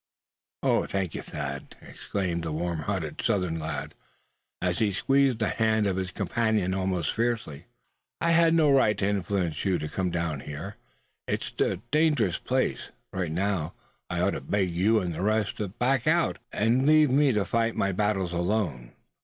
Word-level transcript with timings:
"Oh! 0.63 0.87
thank 0.87 1.13
you, 1.13 1.21
Thad!" 1.21 1.75
exclaimed 1.79 2.41
the 2.41 2.51
warmhearted 2.51 3.21
Southern 3.21 3.59
lad, 3.59 3.93
as 4.59 4.79
he 4.79 4.93
squeezed 4.93 5.37
the 5.37 5.49
hand 5.49 5.85
of 5.85 5.95
his 5.95 6.09
companion 6.09 6.73
almost 6.73 7.13
fiercely. 7.13 7.67
"I 8.19 8.31
had 8.31 8.55
no 8.55 8.71
right 8.71 8.97
to 8.97 9.05
influence 9.05 9.63
you 9.63 9.77
to 9.77 9.87
come 9.87 10.09
down 10.09 10.39
here. 10.39 10.77
It 11.27 11.43
is 11.59 11.67
a 11.73 11.81
dangerous 11.91 12.39
place. 12.39 12.89
Right 13.13 13.31
now 13.31 13.75
I 14.09 14.21
ought 14.21 14.31
to 14.31 14.41
beg 14.41 14.71
you 14.71 14.99
and 14.99 15.13
the 15.13 15.21
rest 15.21 15.57
to 15.57 15.67
back 15.67 16.07
out, 16.07 16.39
and 16.51 16.87
leave 16.87 17.11
me 17.11 17.31
to 17.33 17.45
fight 17.45 17.75
my 17.75 17.91
battles 17.91 18.33
alone. 18.33 18.93